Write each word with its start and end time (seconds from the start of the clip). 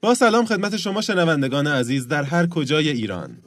با 0.00 0.14
سلام 0.14 0.44
خدمت 0.44 0.76
شما 0.76 1.00
شنوندگان 1.00 1.66
عزیز 1.66 2.08
در 2.08 2.22
هر 2.22 2.46
کجای 2.46 2.88
ایران. 2.88 3.38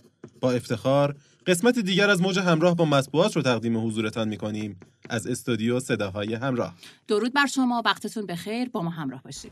با 0.42 0.52
افتخار 0.52 1.16
قسمت 1.48 1.80
دیگر 1.80 2.10
از 2.10 2.22
موج 2.22 2.40
همراه 2.40 2.76
با 2.76 2.86
مطبوعات 2.86 3.36
رو 3.36 3.42
تقدیم 3.42 3.88
حضورتان 3.88 4.28
می 4.28 4.38
کنیم 4.38 4.80
از 5.10 5.28
استودیو 5.28 5.80
صداهای 5.80 6.34
همراه. 6.34 6.74
درود 7.08 7.34
بر 7.34 7.46
شما 7.46 7.82
وقتتون 7.86 8.26
بخیر 8.26 8.70
با 8.70 8.82
ما 8.82 8.90
همراه 8.90 9.22
باشید. 9.24 9.52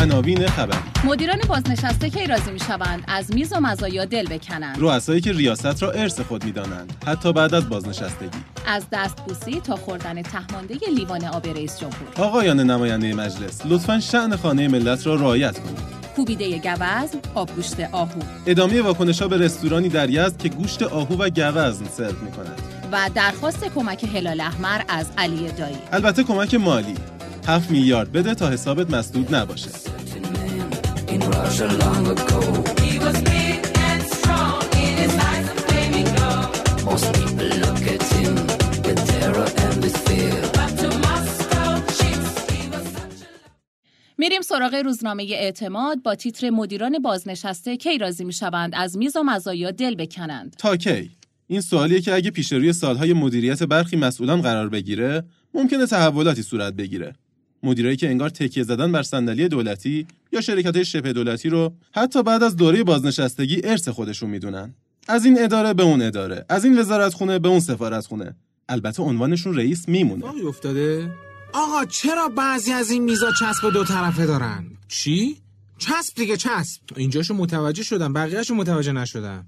عناوین 0.00 0.46
خبری 0.46 0.78
مدیران 1.04 1.38
بازنشسته 1.48 2.10
کی 2.10 2.26
راضی 2.26 2.50
می‌شوند 2.50 3.04
از 3.08 3.34
میز 3.34 3.52
و 3.52 3.60
مزایا 3.60 4.04
دل 4.04 4.26
بکنند. 4.26 4.76
رؤسایی 4.80 5.20
که 5.20 5.32
ریاست 5.32 5.82
را 5.82 5.90
ارث 5.90 6.20
خود 6.20 6.44
می‌دانند. 6.44 6.92
حتی 7.06 7.32
بعد 7.32 7.54
از 7.54 7.68
بازنشستگی. 7.68 8.38
از 8.66 8.84
دستبوسی 8.92 9.60
تا 9.60 9.76
خوردن 9.76 10.22
تهمانده 10.22 10.78
لیوان 10.96 11.24
آب 11.24 11.46
رئیس 11.46 11.78
جمهور. 11.78 12.08
آقایان 12.16 12.60
نماینده 12.60 13.14
مجلس 13.14 13.66
لطفا 13.66 14.00
شأن 14.00 14.36
خانه 14.36 14.68
ملت 14.68 15.06
را 15.06 15.14
رعایت 15.14 15.58
کنید. 15.58 16.00
کوبیده 16.16 16.58
گوزن 16.58 17.18
آبگوشت 17.34 17.80
آهو. 17.92 18.22
ادامه 18.46 18.82
واکنش‌ها 18.82 19.28
به 19.28 19.36
رستورانی 19.36 19.88
در 19.88 20.10
یزد 20.10 20.38
که 20.38 20.48
گوشت 20.48 20.82
آهو 20.82 21.14
و 21.14 21.28
گوزن 21.28 21.86
سرو 21.96 22.24
می‌کند. 22.24 22.60
و 22.92 23.10
درخواست 23.14 23.64
کمک 23.64 24.04
هلال 24.04 24.40
احمر 24.40 24.82
از 24.88 25.06
علی 25.18 25.48
دایی. 25.58 25.78
البته 25.92 26.22
کمک 26.22 26.54
مالی. 26.54 26.94
7 27.48 27.70
میلیارد 27.70 28.12
بده 28.12 28.34
تا 28.34 28.48
حسابت 28.48 28.90
مسدود 28.90 29.34
نباشه. 29.34 29.70
In 31.14 31.20
Russia 31.36 31.66
long 31.84 32.04
ago. 32.14 32.40
He 32.84 32.92
was 33.04 33.16
big 33.32 33.58
and 33.88 34.02
strong 34.16 34.62
in 34.84 34.94
his 35.02 35.14
eyes 35.28 35.46
a 35.54 35.56
flaming 35.66 36.08
glow. 36.16 36.40
Most 36.88 37.06
people 37.18 37.50
look 37.64 37.82
at 37.94 38.02
him 38.14 38.34
with 38.84 39.00
terror 39.10 39.48
and 39.64 39.74
with 39.84 39.96
fear. 40.06 40.38
But 40.56 40.70
to 40.80 40.88
Moscow 41.06 41.70
chiefs, 41.98 42.32
he 42.50 42.60
was 42.72 42.84
such 42.96 43.20
a 43.24 43.30
میریم 44.18 44.42
سراغ 44.42 44.74
روزنامه 44.74 45.22
اعتماد 45.30 46.02
با 46.02 46.14
تیتر 46.14 46.50
مدیران 46.50 46.98
بازنشسته 46.98 47.76
کی 47.76 47.98
راضی 47.98 48.24
می‌شوند 48.24 48.72
از 48.74 48.98
میز 48.98 49.16
و 49.16 49.22
مزایا 49.22 49.70
دل 49.70 49.94
بکنند 49.94 50.56
تا 50.58 50.76
کی 50.76 51.10
این 51.46 51.60
سوالیه 51.60 52.00
که 52.00 52.14
اگه 52.14 52.30
پیش 52.30 52.52
روی 52.52 52.72
سالهای 52.72 53.12
مدیریت 53.12 53.62
برخی 53.62 53.96
مسئولان 53.96 54.40
قرار 54.40 54.68
بگیره 54.68 55.22
ممکنه 55.54 55.86
تحولاتی 55.86 56.42
صورت 56.42 56.74
بگیره 56.74 57.12
مدیرایی 57.62 57.96
که 57.96 58.08
انگار 58.08 58.28
تکیه 58.28 58.62
زدن 58.62 58.92
بر 58.92 59.02
صندلی 59.02 59.48
دولتی 59.48 60.06
یا 60.32 60.40
شرکت 60.40 60.76
های 60.76 60.84
شبه 60.84 61.12
دولتی 61.12 61.48
رو 61.48 61.72
حتی 61.92 62.22
بعد 62.22 62.42
از 62.42 62.56
دوره 62.56 62.84
بازنشستگی 62.84 63.60
ارث 63.64 63.88
خودشون 63.88 64.30
می‌دونن 64.30 64.74
از 65.08 65.24
این 65.24 65.42
اداره 65.42 65.74
به 65.74 65.82
اون 65.82 66.02
اداره 66.02 66.44
از 66.48 66.64
این 66.64 66.78
وزارت 66.78 67.14
خونه 67.14 67.38
به 67.38 67.48
اون 67.48 67.60
سفارت 67.60 68.06
خونه 68.06 68.34
البته 68.68 69.02
عنوانشون 69.02 69.56
رئیس 69.56 69.88
میمونه 69.88 70.46
افتاده؟ 70.46 71.10
آقا 71.52 71.84
چرا 71.84 72.28
بعضی 72.28 72.72
از 72.72 72.90
این 72.90 73.04
میزا 73.04 73.32
چسب 73.32 73.70
دو 73.72 73.84
طرفه 73.84 74.26
دارن؟ 74.26 74.64
چی؟ 74.88 75.36
چسب 75.78 76.14
دیگه 76.16 76.36
چسب 76.36 76.80
اینجاشو 76.96 77.34
متوجه 77.34 77.82
شدم 77.82 78.12
بقیهشو 78.12 78.54
متوجه 78.54 78.92
نشدم 78.92 79.46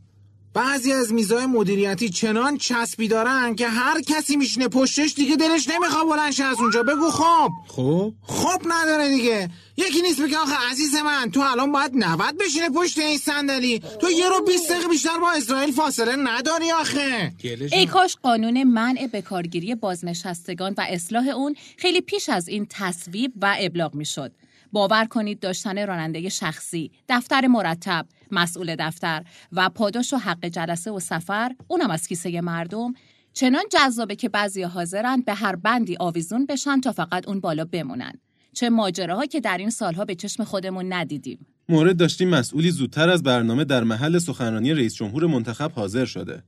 بعضی 0.55 0.93
از 0.93 1.13
میزای 1.13 1.47
مدیریتی 1.47 2.09
چنان 2.09 2.57
چسبی 2.57 3.09
دارن 3.09 3.55
که 3.55 3.69
هر 3.69 4.01
کسی 4.01 4.37
میشینه 4.37 4.69
پشتش 4.69 5.15
دیگه 5.15 5.37
دلش 5.37 5.69
نمی‌خواد 5.69 6.07
بلند 6.07 6.33
شه 6.33 6.45
از 6.45 6.61
اونجا. 6.61 6.83
بگو 6.83 7.11
خب 7.11 7.51
خب؟ 7.69 8.13
خب 8.23 8.63
نداره 8.67 9.09
دیگه. 9.09 9.51
یکی 9.77 10.03
نیست 10.03 10.21
بگه 10.23 10.39
آخه 10.39 10.71
عزیز 10.71 10.95
من 10.95 11.31
تو 11.31 11.41
الان 11.41 11.73
باید 11.73 11.93
90 11.95 12.39
بشینه 12.39 12.71
پشت 12.71 12.99
این 12.99 13.19
صندلی. 13.19 13.83
تو 14.01 14.11
یه 14.11 14.29
رو 14.29 14.45
20 14.45 14.71
دقیقه 14.71 14.89
بیشتر 14.89 15.19
با 15.19 15.33
اسرائیل 15.33 15.73
فاصله 15.73 16.17
نداری 16.17 16.71
آخه. 16.71 17.33
ای 17.73 17.87
کاش 17.87 18.17
قانون 18.23 18.63
منع 18.65 19.07
به 19.07 19.23
کارگیری 19.23 19.75
بازنشستگان 19.75 20.75
و 20.79 20.87
اصلاح 20.89 21.29
اون 21.29 21.57
خیلی 21.77 22.01
پیش 22.01 22.29
از 22.29 22.49
این 22.49 22.67
تصویب 22.71 23.33
و 23.43 23.57
ابلاغ 23.61 23.95
می‌شد. 23.95 24.33
باور 24.73 25.05
کنید 25.05 25.41
داشتن 25.41 25.87
راننده 25.87 26.29
شخصی، 26.29 26.91
دفتر 27.09 27.47
مرتب، 27.47 28.07
مسئول 28.31 28.77
دفتر 28.79 29.25
و 29.53 29.69
پاداش 29.69 30.13
و 30.13 30.17
حق 30.17 30.45
جلسه 30.47 30.91
و 30.91 31.01
سفر، 31.01 31.53
اونم 31.69 31.91
از 31.91 32.09
کیسه 32.09 32.41
مردم، 32.41 32.95
چنان 33.33 33.65
جذابه 33.71 34.17
که 34.17 34.29
بعضی 34.29 34.63
حاضرن 34.63 35.21
به 35.21 35.35
هر 35.35 35.57
بندی 35.57 35.97
آویزون 36.01 36.47
بشن 36.47 36.81
تا 36.81 36.93
فقط 36.93 37.29
اون 37.29 37.41
بالا 37.41 37.65
بمونن. 37.65 38.13
چه 38.53 38.71
ماجراها 38.71 39.27
که 39.27 39.41
در 39.41 39.59
این 39.59 39.71
سالها 39.71 40.05
به 40.05 40.15
چشم 40.15 40.45
خودمون 40.45 40.93
ندیدیم. 40.93 41.47
مورد 41.69 41.97
داشتیم 41.97 42.29
مسئولی 42.29 42.71
زودتر 42.71 43.11
از 43.11 43.23
برنامه 43.23 43.65
در 43.65 43.85
محل 43.85 44.19
سخنرانی 44.19 44.75
رئیس 44.75 44.95
جمهور 44.95 45.27
منتخب 45.27 45.73
حاضر 45.73 46.05
شده. 46.05 46.43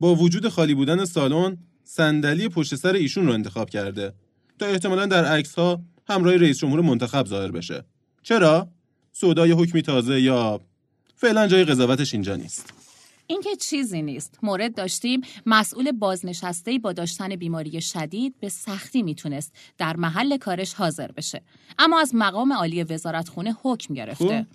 با 0.00 0.14
وجود 0.14 0.48
خالی 0.48 0.74
بودن 0.74 1.04
سالن، 1.04 1.56
صندلی 1.84 2.48
پشت 2.48 2.74
سر 2.74 2.92
ایشون 2.92 3.26
رو 3.26 3.32
انتخاب 3.32 3.70
کرده 3.70 4.12
تا 4.58 4.66
احتمالا 4.66 5.06
در 5.06 5.24
عکس 5.24 5.54
ها 5.54 5.80
همراه 6.08 6.36
رئیس 6.36 6.58
جمهور 6.58 6.80
منتخب 6.80 7.26
ظاهر 7.26 7.50
بشه. 7.50 7.84
چرا؟ 8.22 8.68
سودای 9.12 9.52
حکمی 9.52 9.82
تازه 9.82 10.20
یا 10.20 10.60
فعلا 11.14 11.46
جای 11.46 11.64
قضاوتش 11.64 12.14
اینجا 12.14 12.36
نیست. 12.36 12.72
این 13.26 13.40
که 13.40 13.56
چیزی 13.56 14.02
نیست. 14.02 14.38
مورد 14.42 14.74
داشتیم 14.74 15.20
مسئول 15.46 15.92
بازنشسته 15.92 16.78
با 16.78 16.92
داشتن 16.92 17.36
بیماری 17.36 17.80
شدید 17.80 18.34
به 18.40 18.48
سختی 18.48 19.02
می‌تونست 19.02 19.52
در 19.78 19.96
محل 19.96 20.36
کارش 20.36 20.74
حاضر 20.74 21.12
بشه. 21.12 21.42
اما 21.78 22.00
از 22.00 22.14
مقام 22.14 22.52
عالی 22.52 22.82
وزارتخونه 22.82 23.56
حکم 23.62 23.94
گرفته. 23.94 24.46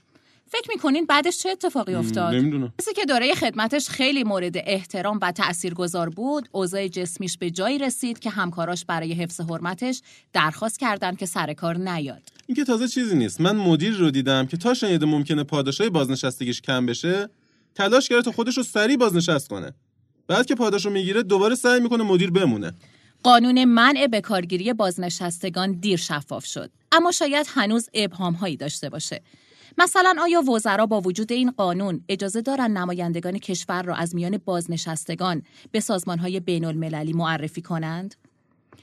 فکر 0.52 0.70
می‌کنین 0.70 1.06
بعدش 1.06 1.38
چه 1.38 1.50
اتفاقی 1.50 1.94
افتاد؟ 1.94 2.34
نمی‌دونم. 2.34 2.74
کسی 2.82 2.94
که 2.94 3.06
دوره 3.06 3.34
خدمتش 3.36 3.90
خیلی 3.90 4.24
مورد 4.24 4.54
احترام 4.56 5.20
و 5.22 5.32
تاثیرگذار 5.32 6.10
بود، 6.10 6.50
اوضاع 6.52 6.88
جسمیش 6.88 7.38
به 7.38 7.52
جایی 7.52 7.78
رسید 7.78 8.20
که 8.20 8.30
همکاراش 8.30 8.86
برای 8.86 9.14
حفظ 9.14 9.42
حرمتش 9.42 10.02
درخواست 10.34 10.80
کردند 10.80 11.18
که 11.18 11.26
سر 11.26 11.54
کار 11.54 11.78
نیاد. 11.78 12.22
این 12.48 12.56
که 12.56 12.64
تازه 12.64 12.88
چیزی 12.88 13.16
نیست. 13.16 13.42
من 13.42 13.56
مدیر 13.56 13.94
رو 13.94 14.12
دیدم 14.12 14.46
که 14.46 14.58
تا 14.58 14.74
شنیده 14.74 15.06
ممکنه 15.06 15.44
پاداشای 15.44 15.90
بازنشستگیش 15.90 16.62
کم 16.62 16.86
بشه، 16.86 17.30
تلاش 17.76 18.10
کرده 18.10 18.22
تا 18.22 18.32
خودش 18.32 18.58
رو 18.58 18.64
سریع 18.64 18.98
بازنشست 18.98 19.48
کنه. 19.48 19.74
بعد 20.28 20.46
که 20.46 20.56
پاداش 20.56 20.86
رو 20.86 20.92
می‌گیره 20.92 21.24
دوباره 21.24 21.56
سعی 21.56 21.80
می‌کنه 21.80 22.04
مدیر 22.04 22.32
بمونه. 22.32 22.74
قانون 23.24 23.66
منع 23.66 24.08
به 24.08 24.22
کارگیری 24.22 24.74
بازنشستگان 24.74 25.72
دیر 25.72 25.98
شفاف 25.98 26.46
شد 26.46 26.72
اما 26.92 27.12
شاید 27.12 27.48
هنوز 27.50 27.90
ابهام 27.94 28.34
هایی 28.34 28.58
داشته 28.58 28.90
باشه 28.90 29.22
مثلا 29.78 30.16
آیا 30.22 30.42
وزرا 30.42 30.86
با 30.86 31.02
وجود 31.02 31.32
این 31.32 31.52
قانون 31.52 32.04
اجازه 32.10 32.42
دارن 32.42 32.78
نمایندگان 32.78 33.40
کشور 33.40 33.82
را 33.84 33.96
از 33.96 34.16
میان 34.16 34.38
بازنشستگان 34.46 35.44
به 35.72 35.80
سازمانهای 35.80 36.40
بین 36.40 36.66
المللی 36.66 37.14
معرفی 37.14 37.62
کنند؟ 37.62 38.16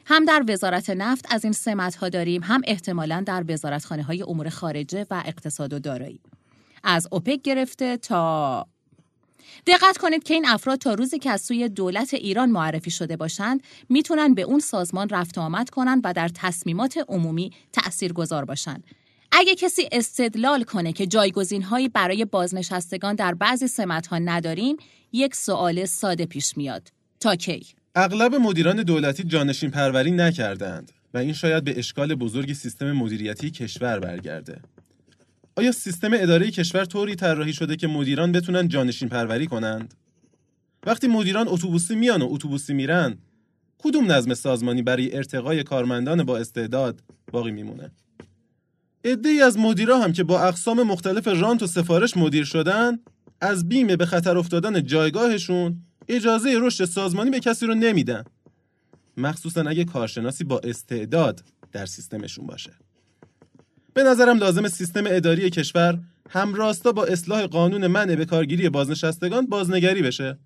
هم 0.07 0.25
در 0.25 0.45
وزارت 0.49 0.91
نفت 0.91 1.27
از 1.31 1.45
این 1.45 1.53
سمت 1.53 1.95
ها 1.95 2.09
داریم 2.09 2.43
هم 2.43 2.61
احتمالا 2.67 3.23
در 3.27 3.45
وزارتخانه 3.49 4.03
های 4.03 4.23
امور 4.23 4.49
خارجه 4.49 5.07
و 5.11 5.23
اقتصاد 5.27 5.73
و 5.73 5.79
دارایی 5.79 6.21
از 6.85 7.09
اوپک 7.11 7.43
گرفته 7.43 7.97
تا 7.97 8.67
دقت 9.67 9.99
کنید 9.99 10.23
که 10.23 10.35
این 10.35 10.47
افراد 10.49 10.79
تا 10.79 10.95
روزی 10.95 11.19
که 11.19 11.31
از 11.31 11.41
سوی 11.41 11.69
دولت 11.69 12.15
ایران 12.15 12.51
معرفی 12.51 12.91
شده 12.91 13.17
باشند 13.17 13.63
می‌تونن 13.89 14.35
به 14.35 14.43
اون 14.43 14.59
سازمان 14.59 15.09
رفت 15.09 15.39
آمد 15.39 15.71
کنن 15.71 16.01
و 16.05 16.13
در 16.13 16.29
تصمیمات 16.29 17.05
عمومی 17.09 17.53
تأثیر 17.73 18.13
گذار 18.13 18.45
باشند. 18.45 18.85
اگه 19.33 19.55
کسی 19.55 19.89
استدلال 19.93 20.63
کنه 20.63 20.93
که 20.93 21.07
جایگزین 21.07 21.63
هایی 21.63 21.89
برای 21.89 22.25
بازنشستگان 22.25 23.15
در 23.15 23.35
بعضی 23.35 23.67
سمت 23.67 24.07
ها 24.07 24.19
نداریم 24.19 24.77
یک 25.13 25.35
سوال 25.35 25.85
ساده 25.85 26.27
پیش 26.27 26.57
میاد 26.57 26.89
تا 27.21 27.37
کی 27.37 27.67
اغلب 27.95 28.35
مدیران 28.35 28.83
دولتی 28.83 29.25
جانشین 29.25 29.71
پروری 29.71 30.11
نکردند 30.11 30.93
و 31.15 31.19
این 31.19 31.33
شاید 31.33 31.65
به 31.65 31.79
اشکال 31.79 32.15
بزرگ 32.15 32.53
سیستم 32.53 32.93
مدیریتی 32.93 33.51
کشور 33.51 33.99
برگرده. 33.99 34.61
آیا 35.57 35.73
سیستم 35.73 36.11
اداره 36.13 36.51
کشور 36.51 36.85
طوری 36.85 37.15
طراحی 37.15 37.53
شده 37.53 37.77
که 37.77 37.87
مدیران 37.87 38.33
بتونن 38.33 38.69
جانشین 38.69 39.09
پروری 39.09 39.47
کنند؟ 39.47 39.95
وقتی 40.87 41.07
مدیران 41.07 41.49
اتوبوسی 41.49 41.97
میان 41.97 42.23
و 42.23 42.29
اتوبوسی 42.31 42.75
میرن، 42.75 43.19
کدوم 43.79 44.13
نظم 44.13 44.35
سازمانی 44.35 44.83
برای 44.83 45.17
ارتقای 45.17 45.63
کارمندان 45.63 46.25
با 46.25 46.39
استعداد 46.39 47.03
باقی 47.33 47.51
میمونه؟ 47.51 47.91
عده‌ای 49.05 49.43
از 49.43 49.59
مدیرا 49.59 49.99
هم 49.99 50.13
که 50.13 50.25
با 50.25 50.41
اقسام 50.41 50.83
مختلف 50.83 51.29
رانت 51.29 51.63
و 51.63 51.67
سفارش 51.67 52.17
مدیر 52.17 52.45
شدن، 52.45 52.99
از 53.41 53.69
بیم 53.69 53.97
به 53.97 54.07
خطر 54.07 54.39
افتادن 54.39 54.85
جایگاهشون 54.85 55.83
اجازه 56.09 56.59
رشد 56.61 56.85
سازمانی 56.85 57.31
به 57.31 57.41
کسی 57.41 57.67
رو 57.67 57.75
نمیدن. 57.75 58.25
مخصوصا 59.17 59.61
اگه 59.61 59.85
کارشناسی 59.85 60.45
با 60.45 60.59
استعداد 60.59 61.45
در 61.73 61.87
سیستمشون 61.87 62.47
باشه. 62.47 62.73
به 63.95 64.03
نظرم 64.03 64.39
لازم 64.39 64.69
سیستم 64.69 65.05
اداری 65.07 65.51
کشور 65.51 65.99
همراستا 66.31 66.93
با 66.93 67.05
اصلاح 67.05 67.47
قانون 67.47 67.87
منع 67.87 68.15
به 68.15 68.25
کارگیری 68.25 68.69
بازنشستگان 68.69 69.47
بازنگری 69.47 70.03
بشه 70.03 70.39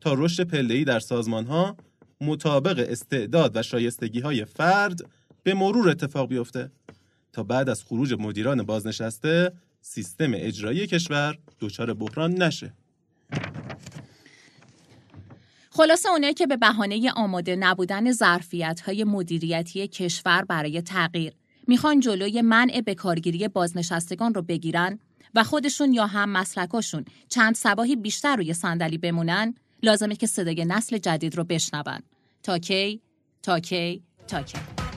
تا 0.00 0.14
رشد 0.14 0.42
پله‌ای 0.42 0.84
در 0.84 1.00
سازمانها 1.00 1.76
مطابق 2.20 2.86
استعداد 2.88 3.56
و 3.56 3.62
شایستگی 3.62 4.20
های 4.20 4.44
فرد 4.44 5.00
به 5.42 5.54
مرور 5.54 5.88
اتفاق 5.88 6.28
بیفته 6.28 6.70
تا 7.32 7.42
بعد 7.42 7.68
از 7.68 7.84
خروج 7.84 8.14
مدیران 8.18 8.62
بازنشسته 8.62 9.52
سیستم 9.80 10.30
اجرایی 10.34 10.86
کشور 10.86 11.38
دچار 11.60 11.94
بحران 11.94 12.42
نشه. 12.42 12.72
خلاصه 15.70 16.08
اونایی 16.08 16.34
که 16.34 16.46
به 16.46 16.56
بهانه 16.56 17.12
آماده 17.16 17.56
نبودن 17.56 18.12
ظرفیت 18.12 18.80
های 18.80 19.04
مدیریتی 19.04 19.88
کشور 19.88 20.44
برای 20.44 20.82
تغییر 20.82 21.32
می‌خوان 21.66 22.00
جلوی 22.00 22.42
منع 22.42 22.80
بکارگیری 22.80 23.48
بازنشستگان 23.48 24.34
رو 24.34 24.42
بگیرن 24.42 24.98
و 25.34 25.44
خودشون 25.44 25.92
یا 25.92 26.06
هم 26.06 26.30
مسلکاشون 26.30 27.04
چند 27.28 27.54
سباهی 27.54 27.96
بیشتر 27.96 28.36
روی 28.36 28.54
صندلی 28.54 28.98
بمونن 28.98 29.54
لازمه 29.82 30.16
که 30.16 30.26
صدای 30.26 30.64
نسل 30.64 30.98
جدید 30.98 31.36
رو 31.36 31.44
بشنون. 31.44 32.00
تا 32.42 32.58
کی؟ 32.58 33.00
تا 33.42 33.60
کی؟ 33.60 34.02
تا 34.28 34.42
کی؟ 34.42 34.87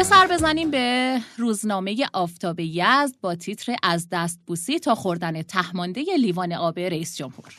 یه 0.00 0.04
سر 0.04 0.26
بزنیم 0.26 0.70
به 0.70 1.18
روزنامه 1.36 1.96
آفتاب 2.12 2.60
یزد 2.60 3.14
با 3.20 3.34
تیتر 3.34 3.76
از 3.82 4.08
دست 4.12 4.40
بوسی 4.46 4.78
تا 4.78 4.94
خوردن 4.94 5.42
تهمانده 5.42 6.04
لیوان 6.20 6.52
آب 6.52 6.78
رئیس 6.78 7.16
جمهور. 7.16 7.54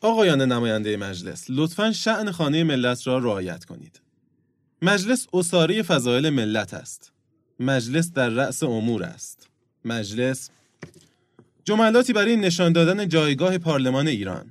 آقایان 0.00 0.40
نماینده 0.40 0.96
مجلس 0.96 1.44
لطفا 1.48 1.92
شعن 1.92 2.30
خانه 2.30 2.64
ملت 2.64 3.06
را 3.06 3.18
رعایت 3.18 3.64
کنید. 3.64 4.00
مجلس 4.82 5.26
اصاره 5.32 5.82
فضایل 5.82 6.30
ملت 6.30 6.74
است. 6.74 7.12
مجلس 7.60 8.12
در 8.12 8.28
رأس 8.28 8.62
امور 8.62 9.02
است. 9.02 9.48
مجلس 9.84 10.50
جملاتی 11.64 12.12
برای 12.12 12.36
نشان 12.36 12.72
دادن 12.72 13.08
جایگاه 13.08 13.58
پارلمان 13.58 14.08
ایران. 14.08 14.46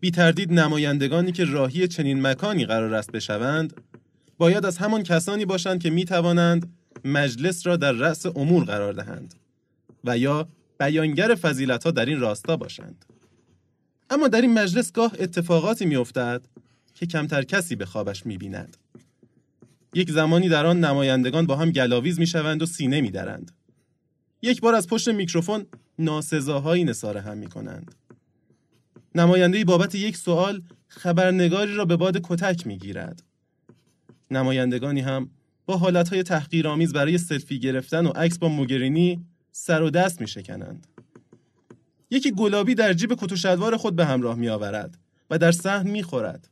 بی 0.00 0.10
تردید 0.10 0.52
نمایندگانی 0.52 1.32
که 1.32 1.44
راهی 1.44 1.88
چنین 1.88 2.26
مکانی 2.26 2.66
قرار 2.66 2.94
است 2.94 3.12
بشوند 3.12 3.80
باید 4.38 4.64
از 4.66 4.78
همان 4.78 5.02
کسانی 5.02 5.44
باشند 5.44 5.82
که 5.82 5.90
می 5.90 6.04
توانند 6.04 6.72
مجلس 7.04 7.66
را 7.66 7.76
در 7.76 7.92
رأس 7.92 8.26
امور 8.26 8.64
قرار 8.64 8.92
دهند 8.92 9.34
و 10.04 10.18
یا 10.18 10.48
بیانگر 10.78 11.34
فضیلت 11.34 11.84
ها 11.84 11.90
در 11.90 12.06
این 12.06 12.20
راستا 12.20 12.56
باشند. 12.56 13.04
اما 14.10 14.28
در 14.28 14.40
این 14.40 14.54
مجلس 14.54 14.92
گاه 14.92 15.12
اتفاقاتی 15.18 15.86
میافتد 15.86 16.42
که 16.94 17.06
کمتر 17.06 17.42
کسی 17.42 17.76
به 17.76 17.86
خوابش 17.86 18.26
می‌بیند. 18.26 18.76
یک 19.94 20.10
زمانی 20.10 20.48
در 20.48 20.66
آن 20.66 20.84
نمایندگان 20.84 21.46
با 21.46 21.56
هم 21.56 21.70
گلاویز 21.70 22.18
می‌شوند 22.18 22.62
و 22.62 22.66
سینه 22.66 23.00
میدرند 23.00 23.50
یک 24.42 24.60
بار 24.60 24.74
از 24.74 24.86
پشت 24.86 25.08
میکروفون 25.08 25.66
ناسزاهایی 25.98 26.84
نثار 26.84 27.18
هم 27.18 27.38
می‌کنند. 27.38 27.94
نماینده 29.14 29.64
بابت 29.64 29.94
یک 29.94 30.16
سوال 30.16 30.62
خبرنگاری 30.88 31.74
را 31.74 31.84
به 31.84 31.96
باد 31.96 32.20
کتک 32.22 32.66
می‌گیرد. 32.66 33.22
نمایندگانی 34.30 35.00
هم 35.00 35.30
با 35.66 35.76
حالتهای 35.76 36.22
تحقیرآمیز 36.22 36.92
برای 36.92 37.18
سلفی 37.18 37.58
گرفتن 37.58 38.06
و 38.06 38.08
عکس 38.08 38.38
با 38.38 38.48
موگرینی 38.48 39.26
سر 39.52 39.82
و 39.82 39.90
دست 39.90 40.20
میشکنند 40.20 40.86
یکی 42.10 42.30
گلابی 42.30 42.74
در 42.74 42.92
جیب 42.92 43.14
کت 43.14 43.32
و 43.32 43.36
شلوار 43.36 43.76
خود 43.76 43.96
به 43.96 44.06
همراه 44.06 44.36
می 44.36 44.48
آورد 44.48 44.98
و 45.30 45.38
در 45.38 45.52
صحن 45.52 45.90
می 45.90 46.02
خورد. 46.02 46.48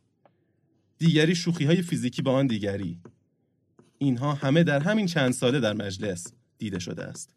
دیگری 0.99 1.35
شوخی 1.35 1.65
های 1.65 1.83
فیزیکی 1.83 2.23
با 2.23 2.33
آن 2.33 2.47
دیگری. 2.47 2.99
اینها 3.99 4.35
همه 4.35 4.65
در 4.65 4.81
همین 4.81 5.07
چند 5.07 5.33
ساله 5.33 5.61
در 5.61 5.73
مجلس 5.73 6.33
دیده 6.59 6.79
شده 6.79 7.05
است. 7.05 7.35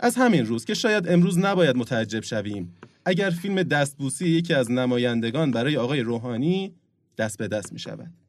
از 0.00 0.16
همین 0.16 0.46
روز 0.46 0.64
که 0.64 0.74
شاید 0.74 1.08
امروز 1.08 1.38
نباید 1.38 1.76
متعجب 1.76 2.20
شویم 2.20 2.76
اگر 3.04 3.30
فیلم 3.30 3.62
دستبوسی 3.62 4.28
یکی 4.28 4.54
از 4.54 4.70
نمایندگان 4.70 5.50
برای 5.50 5.76
آقای 5.76 6.00
روحانی 6.00 6.74
دست 7.18 7.38
به 7.38 7.48
دست 7.48 7.72
می 7.72 7.78
شود. 7.78 8.19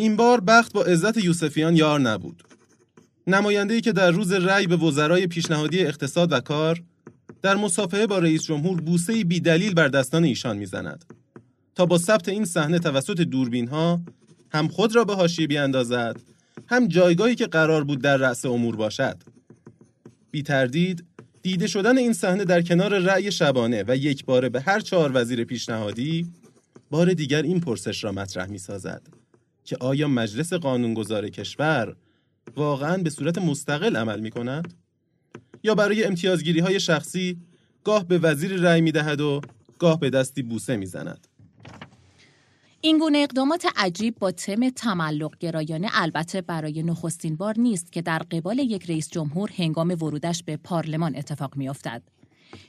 این 0.00 0.16
بار 0.16 0.40
بخت 0.40 0.72
با 0.72 0.82
عزت 0.82 1.24
یوسفیان 1.24 1.76
یار 1.76 2.00
نبود. 2.00 2.42
نماینده‌ای 3.26 3.80
که 3.80 3.92
در 3.92 4.10
روز 4.10 4.32
رأی 4.32 4.66
به 4.66 4.76
وزرای 4.76 5.26
پیشنهادی 5.26 5.80
اقتصاد 5.80 6.32
و 6.32 6.40
کار 6.40 6.82
در 7.42 7.56
مصافحه 7.56 8.06
با 8.06 8.18
رئیس 8.18 8.42
جمهور 8.42 8.80
بوسه 8.80 9.24
بی 9.24 9.40
دلیل 9.40 9.74
بر 9.74 9.88
دستان 9.88 10.24
ایشان 10.24 10.56
می‌زند 10.56 11.04
تا 11.74 11.86
با 11.86 11.98
ثبت 11.98 12.28
این 12.28 12.44
صحنه 12.44 12.78
توسط 12.78 13.20
دوربین 13.20 13.68
ها 13.68 14.00
هم 14.52 14.68
خود 14.68 14.96
را 14.96 15.04
به 15.04 15.14
حاشیه 15.14 15.46
بیاندازد 15.46 16.20
هم 16.66 16.88
جایگاهی 16.88 17.34
که 17.34 17.46
قرار 17.46 17.84
بود 17.84 18.02
در 18.02 18.16
رأس 18.16 18.44
امور 18.44 18.76
باشد 18.76 19.16
بی 20.30 20.42
تردید 20.42 21.04
دیده 21.42 21.66
شدن 21.66 21.98
این 21.98 22.12
صحنه 22.12 22.44
در 22.44 22.62
کنار 22.62 22.98
رأی 22.98 23.32
شبانه 23.32 23.84
و 23.88 23.96
یک 23.96 24.24
باره 24.24 24.48
به 24.48 24.60
هر 24.60 24.80
چهار 24.80 25.10
وزیر 25.14 25.44
پیشنهادی 25.44 26.26
بار 26.90 27.12
دیگر 27.12 27.42
این 27.42 27.60
پرسش 27.60 28.04
را 28.04 28.12
مطرح 28.12 28.46
می 28.46 28.58
سازد 28.58 29.17
که 29.68 29.76
آیا 29.80 30.08
مجلس 30.08 30.52
قانونگذار 30.52 31.28
کشور 31.28 31.96
واقعا 32.56 32.96
به 32.96 33.10
صورت 33.10 33.38
مستقل 33.38 33.96
عمل 33.96 34.20
می 34.20 34.30
کند؟ 34.30 34.74
یا 35.62 35.74
برای 35.74 36.04
امتیازگیری 36.04 36.60
های 36.60 36.80
شخصی 36.80 37.38
گاه 37.84 38.04
به 38.04 38.18
وزیر 38.18 38.56
رأی 38.56 38.80
می 38.80 38.92
دهد 38.92 39.20
و 39.20 39.40
گاه 39.78 40.00
به 40.00 40.10
دستی 40.10 40.42
بوسه 40.42 40.76
می 40.76 40.86
زند. 40.86 41.26
این 42.80 42.98
گونه 42.98 43.18
اقدامات 43.18 43.66
عجیب 43.76 44.18
با 44.18 44.30
تم 44.30 44.70
تملق 44.70 45.38
گرایانه 45.38 45.88
البته 45.92 46.40
برای 46.40 46.82
نخستین 46.82 47.36
بار 47.36 47.58
نیست 47.58 47.92
که 47.92 48.02
در 48.02 48.18
قبال 48.18 48.58
یک 48.58 48.90
رئیس 48.90 49.10
جمهور 49.10 49.50
هنگام 49.56 49.90
ورودش 49.90 50.42
به 50.42 50.56
پارلمان 50.56 51.16
اتفاق 51.16 51.56
میافتد. 51.56 52.02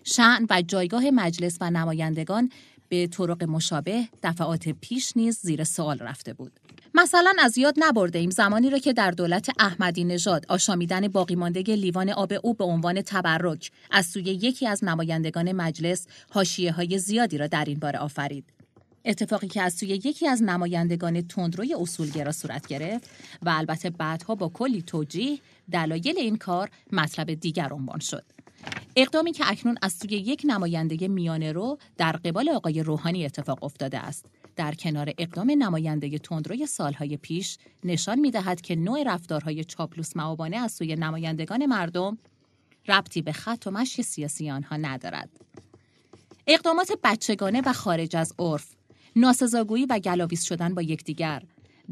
شعن 0.04 0.48
و 0.50 0.62
جایگاه 0.62 1.12
مجلس 1.12 1.58
و 1.62 1.72
نمایندگان 1.72 2.50
به 2.90 3.08
طرق 3.08 3.44
مشابه 3.44 4.08
دفعات 4.24 4.70
پیش 4.70 5.18
نیز 5.18 5.40
زیر 5.42 5.64
سوال 5.64 6.00
رفته 6.00 6.34
بود. 6.34 6.60
مثلا 6.94 7.34
از 7.40 7.58
یاد 7.58 7.76
نبرده 7.78 8.20
ایم 8.20 8.30
زمانی 8.30 8.70
را 8.70 8.78
که 8.78 8.94
در 8.94 9.12
دولت 9.12 9.50
احمدی 9.60 10.04
نژاد 10.04 10.46
آشامیدن 10.50 11.08
باقی 11.08 11.36
مانده 11.36 11.62
لیوان 11.62 12.10
آب 12.10 12.34
او 12.44 12.54
به 12.54 12.64
عنوان 12.64 13.02
تبرک 13.02 13.72
از 13.92 14.06
سوی 14.06 14.24
یکی 14.24 14.68
از 14.68 14.84
نمایندگان 14.84 15.52
مجلس 15.52 16.08
حاشیه 16.30 16.72
های 16.72 17.00
زیادی 17.00 17.38
را 17.38 17.48
در 17.48 17.66
این 17.66 17.80
باره 17.80 18.00
آفرید. 18.00 18.46
اتفاقی 19.06 19.48
که 19.48 19.62
از 19.62 19.74
سوی 19.74 19.90
یکی 19.90 20.28
از 20.28 20.44
نمایندگان 20.44 21.22
تندروی 21.22 21.74
اصولگرا 21.74 22.32
صورت 22.32 22.68
گرفت 22.68 23.10
و 23.42 23.50
البته 23.50 23.90
بعدها 23.90 24.36
با 24.36 24.50
کلی 24.50 24.82
توجیه 24.82 25.40
دلایل 25.72 26.18
این 26.18 26.38
کار 26.38 26.70
مطلب 26.92 27.34
دیگر 27.34 27.74
عنوان 27.74 28.00
شد. 28.00 28.24
اقدامی 29.02 29.32
که 29.32 29.44
اکنون 29.48 29.78
از 29.82 29.94
سوی 29.94 30.18
یک 30.18 30.42
نماینده 30.46 31.08
میانه 31.08 31.52
رو 31.52 31.78
در 31.98 32.12
قبال 32.12 32.50
آقای 32.50 32.84
روحانی 32.84 33.26
اتفاق 33.26 33.64
افتاده 33.64 34.00
است. 34.00 34.26
در 34.56 34.74
کنار 34.74 35.14
اقدام 35.18 35.52
نماینده 35.52 36.18
تندروی 36.18 36.66
سالهای 36.66 37.18
پیش 37.18 37.58
نشان 37.84 38.20
می 38.20 38.32
دهد 38.32 38.62
که 38.62 38.76
نوع 38.76 39.04
رفتارهای 39.04 39.64
چاپلوس 39.64 40.16
معابانه 40.16 40.58
از 40.58 40.72
سوی 40.72 40.96
نمایندگان 40.96 41.66
مردم 41.66 42.18
ربطی 42.88 43.22
به 43.22 43.32
خط 43.32 43.64
و 43.68 43.72
مشی 43.72 44.04
سیاسی 44.04 44.52
آنها 44.52 44.78
ندارد. 44.78 45.30
اقدامات 46.48 46.92
بچگانه 47.04 47.62
و 47.66 47.74
خارج 47.74 48.16
از 48.16 48.34
عرف، 48.40 48.76
ناسزاگویی 49.16 49.86
و 49.86 50.00
گلاویز 50.00 50.44
شدن 50.44 50.74
با 50.74 50.82
یکدیگر، 50.82 51.44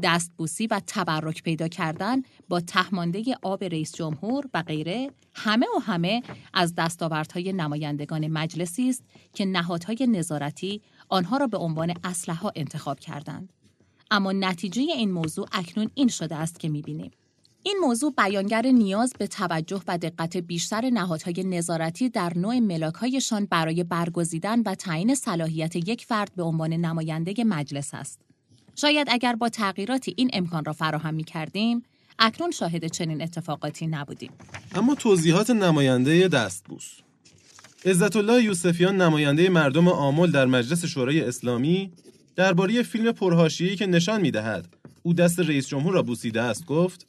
دستبوسی 0.02 0.66
و 0.66 0.80
تبرک 0.86 1.42
پیدا 1.42 1.68
کردن 1.68 2.22
با 2.48 2.60
تهمانده 2.60 3.24
آب 3.42 3.64
رئیس 3.64 3.94
جمهور 3.94 4.48
و 4.54 4.62
غیره 4.62 5.10
همه 5.34 5.66
و 5.76 5.80
همه 5.80 6.22
از 6.54 6.74
دستاوردهای 6.74 7.52
نمایندگان 7.52 8.26
مجلسی 8.28 8.88
است 8.88 9.04
که 9.34 9.44
نهادهای 9.44 10.06
نظارتی 10.10 10.82
آنها 11.08 11.36
را 11.36 11.46
به 11.46 11.58
عنوان 11.58 11.94
اسلحه 12.04 12.52
انتخاب 12.56 13.00
کردند. 13.00 13.52
اما 14.10 14.32
نتیجه 14.32 14.82
این 14.82 15.10
موضوع 15.10 15.48
اکنون 15.52 15.90
این 15.94 16.08
شده 16.08 16.36
است 16.36 16.60
که 16.60 16.68
می‌بینیم. 16.68 17.10
این 17.62 17.78
موضوع 17.80 18.14
بیانگر 18.16 18.66
نیاز 18.66 19.12
به 19.18 19.26
توجه 19.26 19.82
و 19.88 19.98
دقت 19.98 20.36
بیشتر 20.36 20.90
نهادهای 20.90 21.44
نظارتی 21.44 22.08
در 22.08 22.32
نوع 22.38 22.58
ملاکهایشان 22.58 23.46
برای 23.46 23.84
برگزیدن 23.84 24.60
و 24.60 24.74
تعیین 24.74 25.14
صلاحیت 25.14 25.76
یک 25.76 26.04
فرد 26.04 26.32
به 26.36 26.42
عنوان 26.42 26.72
نماینده 26.72 27.44
مجلس 27.44 27.94
است. 27.94 28.27
شاید 28.80 29.06
اگر 29.10 29.36
با 29.36 29.48
تغییراتی 29.48 30.14
این 30.16 30.30
امکان 30.32 30.64
را 30.64 30.72
فراهم 30.72 31.14
می 31.14 31.24
کردیم، 31.24 31.82
اکنون 32.18 32.50
شاهد 32.50 32.86
چنین 32.86 33.22
اتفاقاتی 33.22 33.86
نبودیم. 33.86 34.30
اما 34.74 34.94
توضیحات 34.94 35.50
نماینده 35.50 36.28
دستبوس. 36.28 36.92
عزت 37.84 38.16
الله 38.16 38.42
یوسفیان 38.42 39.00
نماینده 39.00 39.48
مردم 39.48 39.88
آمل 39.88 40.30
در 40.30 40.46
مجلس 40.46 40.84
شورای 40.84 41.20
اسلامی 41.20 41.92
درباره 42.36 42.82
فیلم 42.82 43.12
پرهاشیه‌ای 43.12 43.76
که 43.76 43.86
نشان 43.86 44.20
می‌دهد 44.20 44.66
او 45.02 45.14
دست 45.14 45.40
رئیس 45.40 45.68
جمهور 45.68 45.94
را 45.94 46.02
بوسیده 46.02 46.42
است 46.42 46.66
گفت 46.66 47.06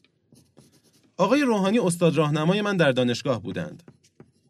آقای 1.17 1.41
روحانی 1.41 1.79
استاد 1.79 2.15
راهنمای 2.15 2.61
من 2.61 2.77
در 2.77 2.91
دانشگاه 2.91 3.41
بودند. 3.41 3.83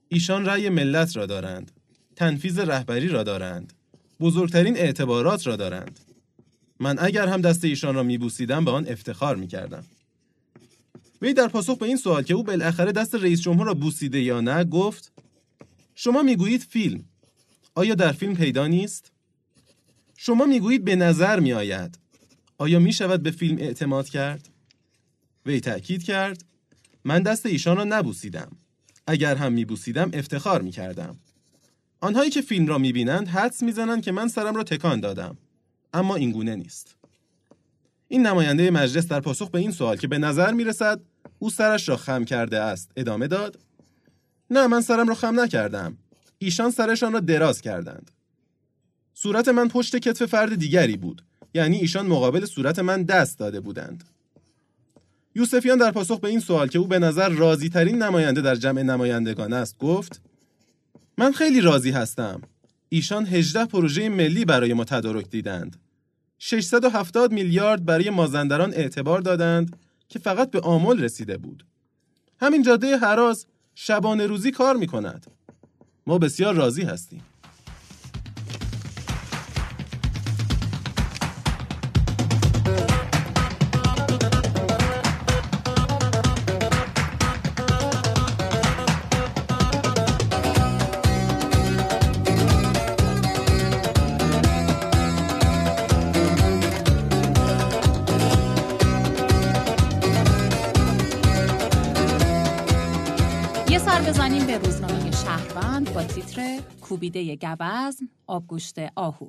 ایشان 0.09 0.45
رأی 0.45 0.69
ملت 0.69 1.17
را 1.17 1.25
دارند 1.25 1.71
تنفیز 2.15 2.59
رهبری 2.59 3.07
را 3.07 3.23
دارند 3.23 3.73
بزرگترین 4.19 4.77
اعتبارات 4.77 5.47
را 5.47 5.55
دارند. 5.55 5.99
من 6.79 7.00
اگر 7.00 7.27
هم 7.27 7.41
دست 7.41 7.65
ایشان 7.65 7.95
را 7.95 8.03
میبوسیدم 8.03 8.65
به 8.65 8.71
آن 8.71 8.88
افتخار 8.88 9.36
می‌کردم 9.36 9.83
وی 11.21 11.33
در 11.33 11.48
پاسخ 11.48 11.77
به 11.77 11.86
این 11.86 11.98
سوال 11.98 12.24
که 12.24 12.33
او 12.33 12.43
بالاخره 12.43 12.91
دست 12.91 13.15
رئیس 13.15 13.41
جمهور 13.41 13.67
را 13.67 13.74
بوسیده 13.74 14.21
یا 14.21 14.41
نه 14.41 14.63
گفت 14.63 15.12
شما 15.95 16.21
می‌گویید 16.21 16.63
فیلم 16.63 17.03
آیا 17.75 17.95
در 17.95 18.12
فیلم 18.12 18.36
پیدا 18.36 18.67
نیست 18.67 19.12
شما 20.17 20.45
می‌گویید 20.45 20.86
به 20.86 20.95
نظر 20.95 21.39
می 21.39 21.53
آید. 21.53 22.00
آیا 22.57 22.79
می 22.79 22.93
شود 22.93 23.24
به 23.24 23.31
فیلم 23.31 23.57
اعتماد 23.57 24.09
کرد؟ 24.09 24.50
وی 25.45 25.59
تأکید 25.59 26.03
کرد 26.03 26.43
من 27.03 27.24
دست 27.24 27.45
ایشان 27.45 27.77
را 27.77 27.83
نبوسیدم. 27.83 28.51
اگر 29.07 29.36
هم 29.36 29.53
می 29.53 29.65
بوسیدم 29.65 30.12
افتخار 30.13 30.62
می 30.62 30.71
کردم. 30.71 31.17
آنهایی 32.01 32.29
که 32.29 32.41
فیلم 32.41 32.67
را 32.67 32.77
می 32.77 32.93
بینند 32.93 33.27
حدس 33.27 33.63
می 33.63 33.71
زنند 33.71 34.03
که 34.03 34.12
من 34.12 34.27
سرم 34.27 34.55
را 34.55 34.63
تکان 34.63 35.00
دادم. 35.00 35.38
اما 35.93 36.15
این 36.15 36.31
گونه 36.31 36.55
نیست. 36.55 36.96
این 38.08 38.27
نماینده 38.27 38.72
مجلس 38.72 39.08
در 39.08 39.19
پاسخ 39.19 39.50
به 39.50 39.60
این 39.60 39.72
سوال 39.72 39.98
که 39.98 40.08
به 40.08 40.17
نظر 40.17 40.53
می 40.53 40.63
رسد 40.63 41.00
او 41.39 41.50
سرش 41.50 41.89
را 41.89 41.98
خم 41.98 42.25
کرده 42.25 42.60
است 42.60 42.91
ادامه 42.96 43.27
داد 43.27 43.60
نه 44.50 44.67
من 44.67 44.81
سرم 44.81 45.08
را 45.08 45.15
خم 45.15 45.39
نکردم. 45.39 45.98
ایشان 46.38 46.72
سرشان 46.72 47.13
را 47.13 47.19
دراز 47.19 47.62
کردند. 47.62 48.12
صورت 49.13 49.48
من 49.48 49.67
پشت 49.67 49.96
کتف 49.96 50.25
فرد 50.25 50.55
دیگری 50.55 50.98
بود 50.98 51.22
یعنی 51.53 51.77
ایشان 51.77 52.08
مقابل 52.08 52.46
صورت 52.46 52.79
من 52.79 53.03
دست 53.03 53.39
داده 53.39 53.60
بودند. 53.60 54.03
یوسفیان 55.36 55.77
در 55.77 55.91
پاسخ 55.91 56.19
به 56.19 56.27
این 56.27 56.39
سوال 56.39 56.67
که 56.67 56.79
او 56.79 56.88
به 56.88 57.00
نظر 57.00 57.29
راضی 57.29 57.69
ترین 57.69 58.03
نماینده 58.03 58.41
در 58.41 58.55
جمع 58.55 58.81
نمایندگان 58.81 59.53
است 59.53 59.77
گفت 59.77 60.22
من 61.17 61.31
خیلی 61.31 61.62
راضی 61.62 61.91
هستم. 61.91 62.41
ایشان 62.89 63.25
18 63.25 63.65
پروژه 63.65 64.10
ملی 64.10 64.46
برای 64.46 64.74
ما 64.74 64.84
تدارک 64.84 65.29
دیدند 65.29 65.75
670 66.39 67.31
میلیارد 67.31 67.86
برای 67.86 68.10
مازندران 68.10 68.74
اعتبار 68.74 69.22
دادند 69.22 69.75
که 70.10 70.19
فقط 70.19 70.51
به 70.51 70.60
آمل 70.60 71.00
رسیده 71.03 71.38
بود. 71.38 71.65
همین 72.39 72.63
جاده 72.63 72.98
حراز 72.98 73.46
شبانه 73.75 74.27
روزی 74.27 74.51
کار 74.51 74.75
می 74.75 74.88
کند. 74.88 75.27
ما 76.08 76.17
بسیار 76.17 76.53
راضی 76.53 76.81
هستیم. 76.81 77.24
بزنیم 104.09 104.47
به 104.47 104.57
روزنامه 104.57 105.11
شهروند 105.11 105.93
با 105.93 106.03
تیتر 106.03 106.59
کوبیده 106.81 107.35
گوزن 107.35 108.09
آبگوشت 108.27 108.75
آهو 108.95 109.27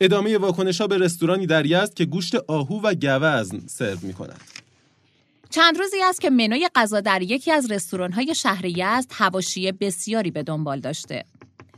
ادامه 0.00 0.38
واکنش 0.38 0.80
ها 0.80 0.86
به 0.86 0.98
رستورانی 0.98 1.46
در 1.46 1.66
یزد 1.66 1.94
که 1.94 2.04
گوشت 2.04 2.34
آهو 2.34 2.80
و 2.80 2.94
گوزن 2.94 3.60
سرو 3.66 3.98
می 4.02 4.12
کند. 4.12 4.40
چند 5.50 5.78
روزی 5.78 5.96
است 6.02 6.20
که 6.20 6.30
منوی 6.30 6.68
غذا 6.74 7.00
در 7.00 7.22
یکی 7.22 7.52
از 7.52 7.70
رستوران‌های 7.70 8.34
شهر 8.34 8.64
یزد 8.64 9.12
حواشی 9.12 9.72
بسیاری 9.72 10.30
به 10.30 10.42
دنبال 10.42 10.80
داشته. 10.80 11.24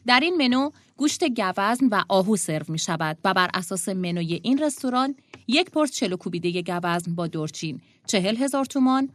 در 0.06 0.20
این 0.20 0.36
منو 0.36 0.70
گوشت 0.96 1.24
گوزن 1.24 1.86
و 1.90 2.02
آهو 2.08 2.36
سرو 2.36 2.66
می 2.68 2.78
شود 2.78 3.18
و 3.24 3.34
بر 3.34 3.50
اساس 3.54 3.88
منوی 3.88 4.40
این 4.42 4.62
رستوران 4.62 5.14
یک 5.48 5.70
پرس 5.70 5.90
چلو 5.90 6.16
کوبیده 6.16 6.62
گوزن 6.62 7.14
با 7.14 7.26
دورچین 7.26 7.80
چهل 8.06 8.36
هزار 8.36 8.64
تومان، 8.64 9.08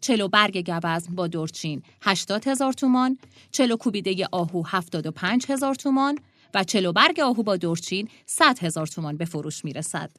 چلو 0.00 0.28
برگ 0.28 0.70
گوزن 0.70 1.14
با 1.14 1.26
دورچین 1.26 1.82
80 2.02 2.48
هزار 2.48 2.72
تومان، 2.72 3.18
چلو 3.52 3.76
کوبیده 3.76 4.26
آهو 4.32 4.62
75 4.66 5.46
هزار 5.48 5.74
تومان 5.74 6.18
و 6.54 6.64
چلو 6.64 6.92
برگ 6.92 7.20
آهو 7.20 7.42
با 7.42 7.56
دورچین 7.56 8.08
100 8.26 8.58
هزار 8.58 8.86
تومان 8.86 9.16
به 9.16 9.24
فروش 9.24 9.64
می 9.64 9.72
رسد. 9.72 10.10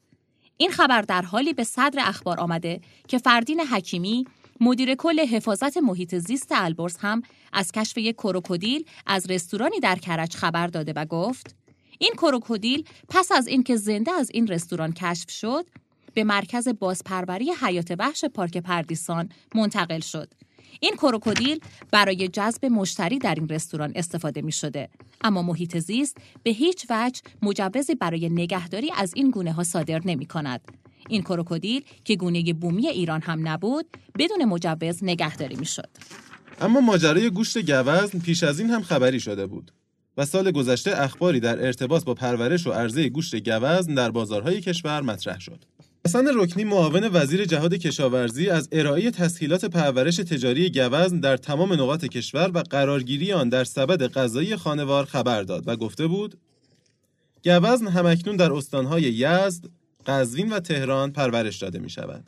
این 0.57 0.71
خبر 0.71 1.01
در 1.01 1.21
حالی 1.21 1.53
به 1.53 1.63
صدر 1.63 2.03
اخبار 2.07 2.39
آمده 2.39 2.81
که 3.07 3.17
فردین 3.17 3.59
حکیمی 3.59 4.25
مدیر 4.59 4.95
کل 4.95 5.19
حفاظت 5.19 5.77
محیط 5.77 6.15
زیست 6.15 6.47
البرز 6.51 6.97
هم 6.97 7.21
از 7.53 7.71
کشف 7.71 7.97
یک 7.97 8.15
کروکودیل 8.15 8.85
از 9.05 9.31
رستورانی 9.31 9.79
در 9.79 9.95
کرج 9.95 10.35
خبر 10.35 10.67
داده 10.67 10.93
و 10.95 11.05
گفت 11.05 11.55
این 12.00 12.11
کروکودیل 12.13 12.83
پس 13.09 13.31
از 13.31 13.47
اینکه 13.47 13.75
زنده 13.75 14.11
از 14.11 14.31
این 14.33 14.47
رستوران 14.47 14.93
کشف 14.93 15.31
شد 15.31 15.65
به 16.13 16.24
مرکز 16.24 16.68
بازپروری 16.68 17.51
حیات 17.62 17.96
وحش 18.00 18.25
پارک 18.25 18.58
پردیسان 18.58 19.30
منتقل 19.56 20.00
شد. 20.00 20.34
این 20.80 20.96
کروکودیل 20.96 21.60
برای 21.91 22.27
جذب 22.27 22.65
مشتری 22.65 23.20
در 23.20 23.36
این 23.36 23.50
رستوران 23.50 23.91
استفاده 23.96 24.41
می 24.41 24.51
شده. 24.51 24.89
اما 25.24 25.41
محیط 25.41 25.77
زیست 25.77 26.18
به 26.44 26.51
هیچ 26.51 26.86
وجه 26.89 27.22
مجوزی 27.41 27.96
برای 27.96 28.30
نگهداری 28.30 28.91
از 28.98 29.13
این 29.15 29.32
گونه 29.32 29.53
ها 29.53 29.63
صادر 29.63 30.01
نمی 30.06 30.25
کند. 30.25 30.62
این 31.10 31.22
کروکودیل 31.22 31.84
که 32.06 32.15
گونه 32.15 32.53
بومی 32.53 32.88
ایران 32.88 33.22
هم 33.22 33.48
نبود 33.48 33.86
بدون 34.20 34.46
مجوز 34.46 35.03
نگهداری 35.03 35.56
می 35.56 35.65
شد. 35.65 35.89
اما 36.62 36.82
ماجرای 36.82 37.30
گوشت 37.30 37.58
گوزن 37.58 38.20
پیش 38.20 38.44
از 38.44 38.60
این 38.60 38.70
هم 38.70 38.82
خبری 38.82 39.20
شده 39.20 39.48
بود 39.48 39.72
و 40.18 40.25
سال 40.25 40.51
گذشته 40.51 41.01
اخباری 41.01 41.39
در 41.39 41.65
ارتباط 41.65 42.03
با 42.03 42.13
پرورش 42.13 42.68
و 42.68 42.72
عرضه 42.72 43.10
گوشت 43.10 43.36
گوزن 43.36 43.94
در 43.94 44.12
بازارهای 44.12 44.62
کشور 44.62 45.01
مطرح 45.01 45.39
شد. 45.39 45.65
حسن 46.05 46.27
رکنی 46.39 46.63
معاون 46.63 47.10
وزیر 47.13 47.46
جهاد 47.46 47.74
کشاورزی 47.74 48.50
از 48.50 48.70
ارائه 48.72 49.12
تسهیلات 49.12 49.65
پرورش 49.65 50.15
تجاری 50.15 50.72
گوزن 50.72 51.20
در 51.20 51.38
تمام 51.38 51.74
نقاط 51.74 52.05
کشور 52.05 52.51
و 52.53 52.63
قرارگیری 52.70 53.34
آن 53.34 53.50
در 53.50 53.63
سبد 53.63 54.08
غذایی 54.08 54.55
خانوار 54.55 55.05
خبر 55.05 55.43
داد 55.43 55.67
و 55.67 55.75
گفته 55.75 56.08
بود 56.08 56.38
گوزن 57.46 57.88
همکنون 57.88 58.36
در 58.36 58.53
استانهای 58.53 59.03
یزد، 59.03 59.65
قزوین 60.05 60.53
و 60.53 60.60
تهران 60.60 61.12
پرورش 61.12 61.58
داده 61.58 61.79
می 61.79 61.89
شود 61.89 62.24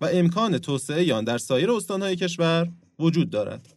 و 0.00 0.08
امکان 0.12 0.58
توسعه 0.58 1.14
آن 1.14 1.24
در 1.24 1.38
سایر 1.38 1.70
استانهای 1.70 2.16
کشور 2.16 2.68
وجود 2.98 3.30
دارد. 3.30 3.74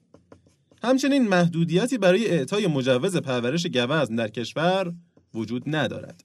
همچنین 0.83 1.27
محدودیتی 1.27 1.97
برای 1.97 2.27
اعطای 2.27 2.67
مجوز 2.67 3.17
پرورش 3.17 3.67
گوزن 3.67 4.15
در 4.15 4.27
کشور 4.27 4.93
وجود 5.33 5.63
ندارد 5.65 6.23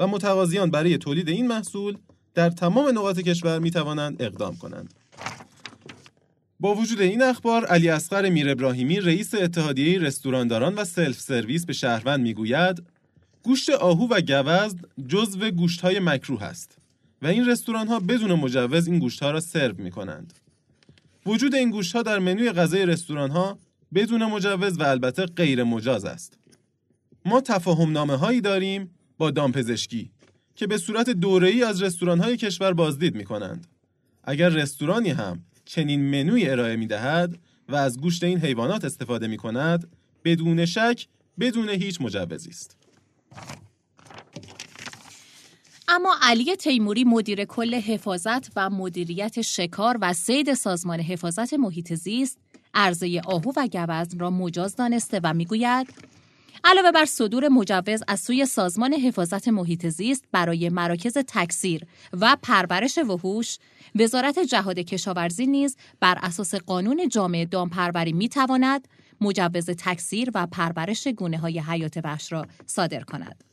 و 0.00 0.06
متقاضیان 0.06 0.70
برای 0.70 0.98
تولید 0.98 1.28
این 1.28 1.46
محصول 1.46 1.96
در 2.34 2.50
تمام 2.50 2.88
نقاط 2.88 3.20
کشور 3.20 3.58
می 3.58 3.70
توانند 3.70 4.22
اقدام 4.22 4.56
کنند. 4.56 4.94
با 6.60 6.74
وجود 6.74 7.00
این 7.00 7.22
اخبار 7.22 7.64
علی 7.64 7.88
اصغر 7.88 8.28
میر 8.28 8.50
ابراهیمی 8.50 9.00
رئیس 9.00 9.34
اتحادیه 9.34 9.98
رستورانداران 9.98 10.74
و 10.74 10.84
سلف 10.84 11.20
سرویس 11.20 11.66
به 11.66 11.72
شهروند 11.72 12.20
می‌گوید 12.20 12.82
گوشت 13.42 13.70
آهو 13.70 14.08
و 14.08 14.20
گوزن 14.20 14.80
جزو 15.08 15.50
گوشت‌های 15.50 16.00
مکروه 16.00 16.42
است 16.42 16.78
و 17.22 17.26
این 17.26 17.48
رستوران‌ها 17.48 18.00
بدون 18.00 18.32
مجوز 18.34 18.88
این 18.88 18.98
گوشت‌ها 18.98 19.30
را 19.30 19.40
سرو 19.40 19.74
می‌کنند. 19.78 20.32
وجود 21.26 21.54
این 21.54 21.70
گوشت‌ها 21.70 22.02
در 22.02 22.18
منوی 22.18 22.52
غذای 22.52 22.86
رستوران‌ها 22.86 23.58
بدون 23.94 24.24
مجوز 24.24 24.78
و 24.78 24.82
البته 24.82 25.26
غیر 25.26 25.64
مجاز 25.64 26.04
است. 26.04 26.38
ما 27.24 27.40
تفاهم 27.40 27.92
نامه 27.92 28.16
هایی 28.16 28.40
داریم 28.40 28.90
با 29.18 29.30
دامپزشکی 29.30 30.10
که 30.60 30.66
به 30.66 30.78
صورت 30.78 31.10
دوره‌ای 31.10 31.64
از 31.64 31.82
رستوران‌های 31.82 32.36
کشور 32.36 32.72
بازدید 32.72 33.14
می‌کنند. 33.14 33.66
اگر 34.24 34.48
رستورانی 34.48 35.10
هم 35.10 35.44
چنین 35.64 36.00
منوی 36.00 36.50
ارائه 36.50 36.76
می‌دهد 36.76 37.38
و 37.68 37.76
از 37.76 38.00
گوشت 38.00 38.24
این 38.24 38.38
حیوانات 38.38 38.84
استفاده 38.84 39.26
می‌کند، 39.26 39.88
بدون 40.24 40.66
شک 40.66 41.06
بدون 41.40 41.68
هیچ 41.68 42.00
مجوزی 42.00 42.50
است. 42.50 42.76
اما 45.88 46.16
علی 46.22 46.56
تیموری 46.56 47.04
مدیر 47.04 47.44
کل 47.44 47.74
حفاظت 47.74 48.52
و 48.56 48.70
مدیریت 48.70 49.40
شکار 49.40 49.98
و 50.00 50.12
سید 50.12 50.54
سازمان 50.54 51.00
حفاظت 51.00 51.54
محیط 51.54 51.94
زیست 51.94 52.38
عرضه 52.74 53.20
آهو 53.24 53.52
و 53.56 53.68
گوزن 53.72 54.18
را 54.18 54.30
مجاز 54.30 54.76
دانسته 54.76 55.20
و 55.22 55.34
می‌گوید 55.34 56.10
علاوه 56.64 56.92
بر 56.92 57.04
صدور 57.04 57.48
مجوز 57.48 58.02
از 58.08 58.20
سوی 58.20 58.46
سازمان 58.46 58.94
حفاظت 58.94 59.48
محیط 59.48 59.86
زیست 59.86 60.24
برای 60.32 60.68
مراکز 60.68 61.12
تکثیر 61.12 61.82
و 62.12 62.36
پرورش 62.42 62.98
وحوش 62.98 63.58
وزارت 63.94 64.38
جهاد 64.38 64.78
کشاورزی 64.78 65.46
نیز 65.46 65.76
بر 66.00 66.18
اساس 66.22 66.54
قانون 66.54 67.08
جامع 67.08 67.44
دامپروری 67.44 68.12
می 68.12 68.28
تواند 68.28 68.88
مجوز 69.20 69.70
تکثیر 69.70 70.30
و 70.34 70.46
پرورش 70.46 71.08
گونه 71.08 71.38
های 71.38 71.58
حیات 71.58 72.00
وحش 72.04 72.32
را 72.32 72.46
صادر 72.66 73.00
کند. 73.00 73.44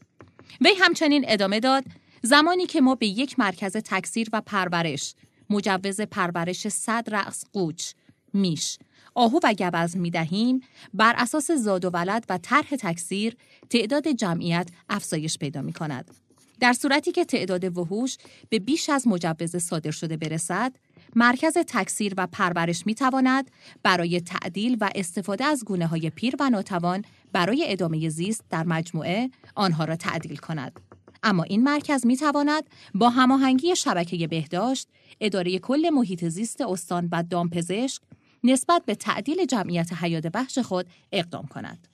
وی 0.61 0.71
همچنین 0.79 1.25
ادامه 1.27 1.59
داد 1.59 1.83
زمانی 2.21 2.65
که 2.65 2.81
ما 2.81 2.95
به 2.95 3.07
یک 3.07 3.39
مرکز 3.39 3.77
تکثیر 3.77 4.29
و 4.33 4.41
پرورش 4.41 5.15
مجوز 5.49 6.01
پرورش 6.01 6.67
صد 6.67 7.09
رأس 7.11 7.43
قوچ 7.53 7.91
میش 8.33 8.77
آهو 9.17 9.39
و 9.43 9.53
گوزن 9.53 10.00
می 10.00 10.12
دهیم 10.12 10.62
بر 10.93 11.13
اساس 11.17 11.51
زاد 11.51 11.86
و 11.86 11.89
ولد 11.89 12.25
و 12.29 12.38
طرح 12.38 12.75
تکثیر 12.79 13.38
تعداد 13.69 14.07
جمعیت 14.07 14.69
افزایش 14.89 15.38
پیدا 15.38 15.62
می 15.62 15.74
کند. 15.74 16.12
در 16.59 16.74
صورتی 16.74 17.12
که 17.12 17.25
تعداد 17.25 17.77
وحوش 17.77 18.17
به 18.50 18.59
بیش 18.59 18.89
از 18.89 19.07
مجوز 19.07 19.55
صادر 19.55 19.91
شده 19.91 20.17
برسد، 20.17 20.75
مرکز 21.15 21.53
تکثیر 21.53 22.13
و 22.17 22.27
پرورش 22.27 22.86
می 22.86 22.95
تواند 22.95 23.51
برای 23.83 24.21
تعدیل 24.21 24.77
و 24.81 24.89
استفاده 24.95 25.45
از 25.45 25.65
گونه 25.65 25.88
های 25.88 26.09
پیر 26.09 26.36
و 26.39 26.50
ناتوان 26.50 27.05
برای 27.33 27.65
ادامه 27.67 28.09
زیست 28.09 28.43
در 28.50 28.63
مجموعه 28.63 29.29
آنها 29.55 29.86
را 29.86 29.95
تعدیل 29.95 30.38
کند. 30.38 30.79
اما 31.24 31.43
این 31.43 31.63
مرکز 31.63 32.05
می 32.05 32.17
تواند 32.17 32.63
با 32.95 33.09
هماهنگی 33.09 33.75
شبکه 33.75 34.27
بهداشت، 34.27 34.88
اداره 35.21 35.59
کل 35.59 35.89
محیط 35.89 36.25
زیست 36.25 36.62
استان 36.62 37.09
و 37.12 37.24
دامپزشک 37.24 38.01
نسبت 38.47 38.85
به 38.85 38.95
تعدیل 38.95 39.45
جمعیت 39.45 39.93
حیات 39.93 40.27
بخش 40.27 40.59
خود 40.59 40.85
اقدام 41.11 41.47
کند 41.47 41.87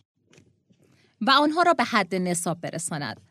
و 1.21 1.31
آنها 1.31 1.61
را 1.61 1.73
به 1.73 1.83
حد 1.83 2.15
نصاب 2.15 2.61
برساند. 2.61 3.21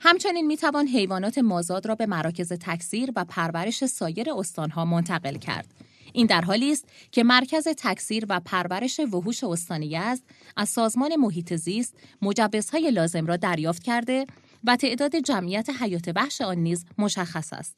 همچنین 0.00 0.46
می 0.46 0.56
توان 0.56 0.86
حیوانات 0.86 1.38
مازاد 1.38 1.86
را 1.86 1.94
به 1.94 2.06
مراکز 2.06 2.52
تکثیر 2.52 3.12
و 3.16 3.24
پرورش 3.24 3.84
سایر 3.84 4.32
استانها 4.32 4.84
منتقل 4.84 5.36
کرد. 5.36 5.74
این 6.12 6.26
در 6.26 6.40
حالی 6.40 6.72
است 6.72 6.84
که 7.12 7.24
مرکز 7.24 7.68
تکثیر 7.68 8.26
و 8.28 8.40
پرورش 8.40 9.00
وحوش 9.00 9.44
استان 9.44 9.82
یزد 9.82 10.22
از 10.56 10.68
سازمان 10.68 11.16
محیط 11.16 11.54
زیست 11.54 11.94
مجوزهای 12.22 12.90
لازم 12.90 13.26
را 13.26 13.36
دریافت 13.36 13.82
کرده 13.82 14.26
و 14.64 14.76
تعداد 14.76 15.16
جمعیت 15.16 15.70
حیات 15.80 16.08
بخش 16.08 16.40
آن 16.40 16.56
نیز 16.58 16.84
مشخص 16.98 17.52
است. 17.52 17.76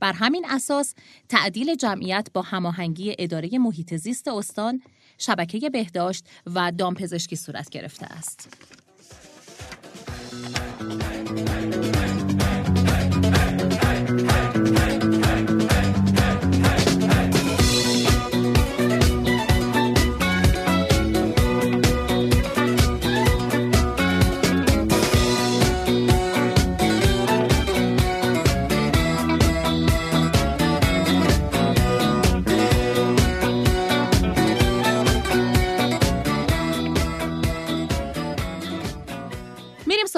بر 0.00 0.12
همین 0.12 0.46
اساس 0.48 0.94
تعدیل 1.28 1.74
جمعیت 1.74 2.28
با 2.34 2.42
هماهنگی 2.42 3.14
اداره 3.18 3.58
محیط 3.58 3.94
زیست 3.94 4.28
استان، 4.28 4.82
شبکه 5.18 5.70
بهداشت 5.70 6.24
و 6.54 6.72
دامپزشکی 6.72 7.36
صورت 7.36 7.70
گرفته 7.70 8.06
است. 8.06 8.48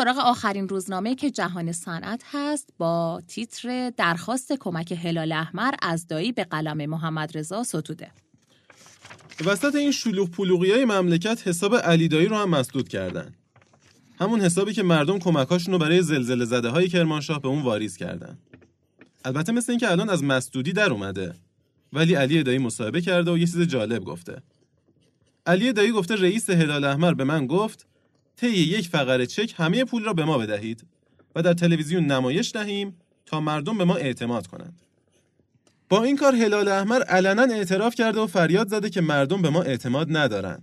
سراغ 0.03 0.19
آخرین 0.19 0.69
روزنامه 0.69 1.15
که 1.15 1.31
جهان 1.31 1.73
صنعت 1.73 2.23
هست 2.33 2.69
با 2.79 3.23
تیتر 3.29 3.91
درخواست 3.91 4.53
کمک 4.53 4.93
هلال 4.93 5.33
احمر 5.33 5.75
از 5.83 6.07
دایی 6.07 6.33
به 6.33 6.45
قلم 6.45 6.87
محمد 6.87 7.39
رضا 7.39 7.63
ستوده. 7.65 8.11
وسط 9.45 9.75
این 9.75 9.93
شلوغ 9.93 10.31
پلوغی 10.31 10.71
های 10.71 10.85
مملکت 10.85 11.49
حساب 11.49 11.77
علی 11.77 12.09
دایی 12.09 12.27
رو 12.27 12.37
هم 12.37 12.51
مسدود 12.51 12.89
کردن. 12.89 13.35
همون 14.19 14.41
حسابی 14.41 14.73
که 14.73 14.83
مردم 14.83 15.19
کمکاشون 15.19 15.75
رو 15.75 15.79
برای 15.79 16.03
زلزله 16.03 16.45
زده 16.45 16.69
های 16.69 16.89
کرمانشاه 16.89 17.41
به 17.41 17.49
اون 17.49 17.63
واریز 17.63 17.97
کردن. 17.97 18.39
البته 19.25 19.53
مثل 19.53 19.73
اینکه 19.73 19.91
الان 19.91 20.11
از 20.11 20.25
مسدودی 20.25 20.73
در 20.73 20.91
اومده. 20.91 21.35
ولی 21.93 22.15
علی 22.15 22.43
دایی 22.43 22.59
مصاحبه 22.59 23.01
کرده 23.01 23.33
و 23.33 23.39
یه 23.39 23.47
چیز 23.47 23.61
جالب 23.61 24.05
گفته. 24.05 24.43
علی 25.47 25.73
دایی 25.73 25.93
گفته 25.93 26.17
رئیس 26.17 26.51
هلال 26.51 26.85
احمر 26.85 27.15
به 27.15 27.25
من 27.25 27.47
گفت 27.47 27.87
طی 28.43 28.51
یک 28.51 28.89
فقره 28.89 29.27
چک 29.27 29.55
همه 29.57 29.85
پول 29.85 30.05
را 30.05 30.13
به 30.13 30.25
ما 30.25 30.39
بدهید 30.39 30.87
و 31.35 31.43
در 31.43 31.55
تلویزیون 31.55 32.07
نمایش 32.07 32.53
دهیم 32.53 32.97
تا 33.27 33.41
مردم 33.41 33.79
به 33.79 33.85
ما 33.85 33.97
اعتماد 33.97 34.47
کنند. 34.47 34.83
با 35.89 36.03
این 36.03 36.17
کار 36.17 36.35
هلال 36.35 36.69
احمر 36.69 37.03
علنا 37.03 37.43
اعتراف 37.43 37.95
کرده 37.95 38.21
و 38.21 38.27
فریاد 38.27 38.69
زده 38.69 38.91
که 38.91 39.01
مردم 39.01 39.43
به 39.43 39.51
ما 39.51 39.63
اعتماد 39.63 40.17
ندارن 40.17 40.63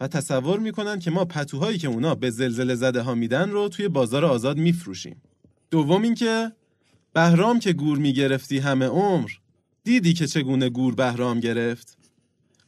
و 0.00 0.08
تصور 0.08 0.58
می‌کنن 0.58 0.98
که 0.98 1.10
ما 1.10 1.24
پتوهایی 1.24 1.78
که 1.78 1.88
اونا 1.88 2.14
به 2.14 2.30
زلزله 2.30 2.74
زده 2.74 3.00
ها 3.02 3.14
میدن 3.14 3.50
رو 3.50 3.68
توی 3.68 3.88
بازار 3.88 4.24
آزاد 4.24 4.58
میفروشیم. 4.58 5.22
دوم 5.70 6.02
اینکه 6.02 6.52
بهرام 7.12 7.58
که 7.58 7.72
گور 7.72 7.98
می‌گرفتی 7.98 8.58
همه 8.58 8.86
عمر 8.86 9.30
دیدی 9.84 10.12
که 10.12 10.26
چگونه 10.26 10.68
گور 10.68 10.94
بهرام 10.94 11.40
گرفت. 11.40 11.98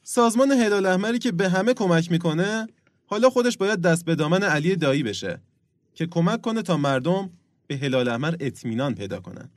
سازمان 0.03 0.51
هلال 0.51 0.87
احمری 0.87 1.19
که 1.19 1.33
به 1.33 1.49
همه 1.49 1.75
کمک 1.75 2.11
می‌کنه 2.11 2.67
حالا 3.07 3.31
خودش 3.31 3.57
باید 3.57 3.81
دست 3.81 4.05
به 4.05 4.15
دامن 4.15 4.43
علی 4.43 4.77
دایی 4.77 5.03
بشه 5.03 5.41
که 5.95 6.07
کمک 6.07 6.41
کنه 6.41 6.63
تا 6.63 6.77
مردم 6.77 7.31
به 7.67 7.77
هلال 7.77 8.09
احمر 8.09 8.37
اطمینان 8.41 8.95
پیدا 8.95 9.21
کنن. 9.21 9.51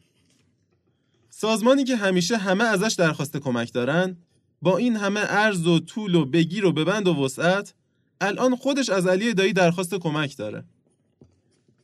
سازمانی 1.30 1.84
که 1.84 1.96
همیشه 1.96 2.38
همه 2.38 2.64
ازش 2.64 2.96
درخواست 2.98 3.38
کمک 3.38 3.74
دارن 3.74 4.18
با 4.62 4.78
این 4.78 4.96
همه 4.96 5.20
عرض 5.20 5.68
و 5.68 5.80
طول 5.80 6.16
و 6.16 6.26
بگیر 6.26 6.66
و 6.66 6.72
ببند 6.72 7.08
و 7.08 7.26
وسعت 7.26 7.74
الان 8.22 8.56
خودش 8.56 8.90
از 8.90 9.08
علی 9.08 9.34
دایی 9.34 9.54
درخواست 9.54 9.96
کمک 9.96 10.38
داره. 10.38 10.64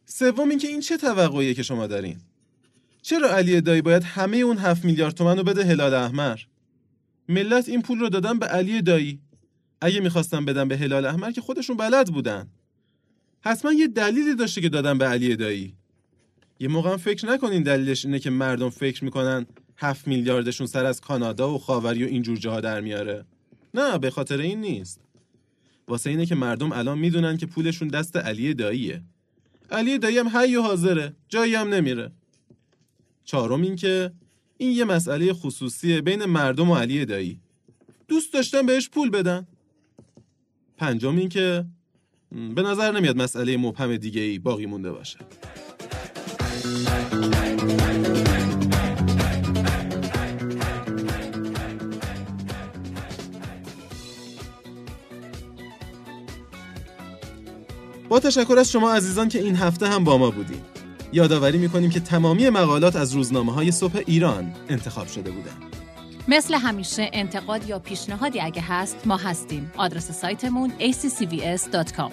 سوم 0.06 0.50
اینکه 0.50 0.68
این 0.68 0.80
چه 0.80 0.98
توقعیه 0.98 1.54
که 1.54 1.64
شما 1.64 1.88
دارین؟ 1.88 2.22
چرا 3.02 3.30
علی 3.30 3.62
دایی 3.62 3.82
باید 3.82 4.04
همه 4.04 4.38
اون 4.38 4.58
هفت 4.58 4.86
میلیارد 4.86 5.14
تومن 5.14 5.38
رو 5.38 5.44
بده 5.44 5.64
هلال 5.64 5.94
احمر؟ 5.94 6.40
ملت 7.30 7.70
این 7.70 7.82
پول 7.82 8.00
رو 8.00 8.10
دادن 8.10 8.40
به 8.40 8.46
علی 8.46 8.82
دایی 8.82 9.20
اگه 9.82 10.00
می‌خواستن 10.00 10.46
بدن 10.46 10.68
به 10.68 10.78
هلال 10.78 11.06
احمر 11.06 11.32
که 11.32 11.42
خودشون 11.42 11.78
بلد 11.78 12.08
بودن. 12.08 12.48
حتما 13.42 13.74
یه 13.74 13.88
دلیلی 13.88 14.36
داشته 14.36 14.62
که 14.62 14.70
دادن 14.70 14.98
به 14.98 15.06
علی 15.06 15.36
دایی 15.36 15.76
یه 16.60 16.68
موقع 16.68 16.98
فکر 16.98 17.26
نکنین 17.26 17.64
دلیلش 17.64 18.06
اینه 18.06 18.20
که 18.20 18.30
مردم 18.30 18.70
فکر 18.70 19.04
می‌کنن 19.04 19.46
هفت 19.78 20.08
میلیاردشون 20.08 20.68
سر 20.68 20.86
از 20.86 21.02
کانادا 21.02 21.54
و 21.54 21.58
خاوری 21.58 22.04
و 22.04 22.08
اینجور 22.08 22.38
جاها 22.38 22.62
در 22.62 22.82
میاره. 22.82 23.26
نه 23.74 23.98
به 23.98 24.10
خاطر 24.10 24.38
این 24.38 24.62
نیست. 24.62 25.00
واسه 25.88 26.10
اینه 26.10 26.26
که 26.26 26.36
مردم 26.36 26.72
الان 26.72 26.98
می‌دونن 26.98 27.38
که 27.38 27.46
پولشون 27.46 27.88
دست 27.88 28.18
علی 28.18 28.54
داییه 28.54 29.02
علی 29.72 29.98
دایی 29.98 30.18
هم 30.18 30.38
حی 30.38 30.56
و 30.56 30.62
حاضره 30.62 31.14
جایی 31.30 31.56
هم 31.56 31.74
نمیره. 31.74 32.12
چهارم 33.26 33.62
این 33.62 33.76
که 33.76 34.12
این 34.58 34.72
یه 34.72 34.86
مسئله 34.86 35.34
خصوصیه 35.34 36.02
بین 36.02 36.26
مردم 36.26 36.70
و 36.70 36.76
علی 36.76 37.06
دایی 37.06 37.40
دوست 38.08 38.34
داشتن 38.34 38.66
بهش 38.66 38.90
پول 38.90 39.10
بدن. 39.10 39.48
پنجم 40.78 41.18
این 41.18 41.30
که 41.30 41.66
به 42.56 42.62
نظر 42.62 42.92
نمیاد 42.92 43.18
مسئله 43.18 43.58
مبهم 43.58 43.98
دیگه 43.98 44.22
ای 44.22 44.40
باقی 44.40 44.66
مونده 44.66 44.92
باشه. 44.92 45.18
با 58.10 58.20
تشکر 58.20 58.56
از 58.60 58.72
شما 58.72 58.94
عزیزان 58.94 59.30
که 59.30 59.40
این 59.40 59.56
هفته 59.56 59.88
هم 59.88 60.04
با 60.04 60.18
ما 60.18 60.32
بودیم 60.32 60.62
یادآوری 61.14 61.58
می‌کنیم 61.58 61.90
که 61.90 62.00
تمامی 62.00 62.50
مقالات 62.50 62.96
از 62.96 63.14
روزنامه 63.14 63.54
های 63.54 63.72
صبح 63.72 64.02
ایران 64.06 64.54
انتخاب 64.70 65.08
شده 65.08 65.32
بودند. 65.32 65.75
مثل 66.28 66.54
همیشه 66.54 67.10
انتقاد 67.14 67.70
یا 67.70 67.80
پیشنهادی 67.80 68.42
اگه 68.42 68.62
هست 68.62 68.98
ما 69.06 69.18
هستیم. 69.18 69.72
آدرس 69.78 70.12
سایتمون 70.12 70.74
accvs.com 70.80 72.12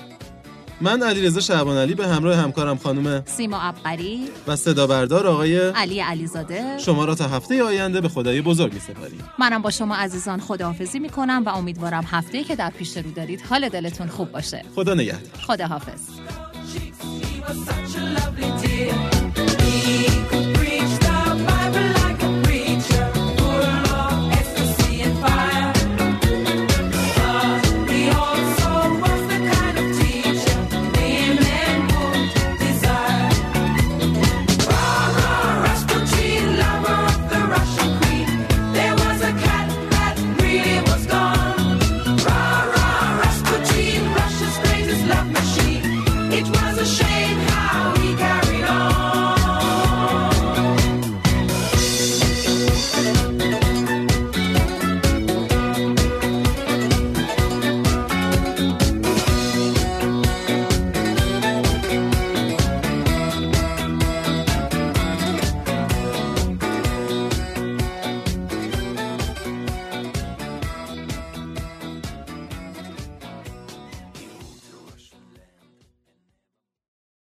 من 0.81 1.03
علیرضا 1.03 1.40
شعبان 1.40 1.77
علی 1.77 1.94
به 1.94 2.09
همراه 2.09 2.37
همکارم 2.37 2.79
خانم 2.79 3.22
سیما 3.27 3.61
ابقری، 3.61 4.29
و 4.46 4.57
صدا 4.57 4.87
بردار 4.87 5.27
آقای 5.27 5.70
علی 5.70 6.01
علیزاده 6.01 6.79
شما 6.79 7.05
را 7.05 7.14
تا 7.14 7.29
هفته 7.29 7.62
آینده 7.62 8.01
به 8.01 8.09
خدای 8.09 8.40
بزرگ 8.40 8.75
می‌سپاریم. 8.75 9.25
منم 9.38 9.62
با 9.62 9.70
شما 9.70 9.94
عزیزان 9.94 10.40
خداحافظی 10.40 10.98
می‌کنم 10.98 11.42
و 11.46 11.48
امیدوارم 11.48 12.05
هفته 12.11 12.44
که 12.44 12.57
در 12.57 12.70
پیش 12.70 12.96
رو 12.96 13.11
دارید 13.11 13.40
حال 13.51 13.68
دلتون 13.68 14.09
خوب 14.09 14.33
باشه. 14.33 14.64
خدا 14.75 14.94
نگهدار. 14.94 15.42
خداحافظ. 15.46 16.01